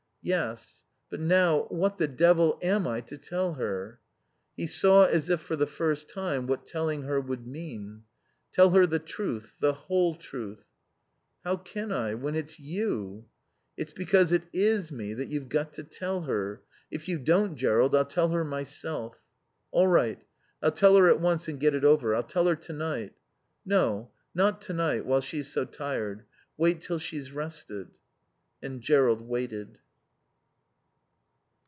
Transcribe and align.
"Yes. 0.23 0.83
But 1.09 1.19
now 1.19 1.63
what 1.69 1.97
the 1.97 2.07
devil 2.07 2.59
am 2.61 2.85
I 2.87 3.01
to 3.01 3.17
tell 3.17 3.53
her?" 3.55 3.99
He 4.55 4.67
saw, 4.67 5.05
as 5.07 5.31
if 5.31 5.41
for 5.41 5.55
the 5.55 5.65
first 5.65 6.11
time, 6.11 6.45
what 6.45 6.63
telling 6.63 7.01
her 7.05 7.19
would 7.19 7.47
mean. 7.47 8.03
"Tell 8.51 8.69
her 8.69 8.85
the 8.85 8.99
truth. 8.99 9.55
The 9.59 9.73
whole 9.73 10.13
truth." 10.13 10.63
"How 11.43 11.57
can 11.57 11.91
I 11.91 12.13
when 12.13 12.35
it's 12.35 12.59
you?" 12.59 13.25
"It's 13.75 13.93
because 13.93 14.31
it 14.31 14.43
is 14.53 14.91
me 14.91 15.15
that 15.15 15.29
you've 15.29 15.49
got 15.49 15.73
to 15.73 15.83
tell 15.83 16.21
her. 16.21 16.61
If 16.91 17.07
you 17.09 17.17
don't, 17.17 17.55
Jerrold, 17.55 17.95
I'll 17.95 18.05
tell 18.05 18.29
her 18.29 18.43
myself." 18.43 19.23
"All 19.71 19.87
right. 19.87 20.21
I'll 20.61 20.69
tell 20.71 20.95
her 20.97 21.09
at 21.09 21.19
once 21.19 21.47
and 21.47 21.59
get 21.59 21.73
it 21.73 21.83
over. 21.83 22.13
I'll 22.13 22.21
tell 22.21 22.45
her 22.45 22.55
tonight." 22.55 23.13
"No. 23.65 24.11
Not 24.35 24.61
tonight, 24.61 25.03
while 25.03 25.21
she's 25.21 25.51
so 25.51 25.65
tired. 25.65 26.25
Wait 26.57 26.79
till 26.79 26.99
she's 26.99 27.31
rested." 27.31 27.87
And 28.61 28.81
Jerrold 28.81 29.21
waited. 29.21 29.79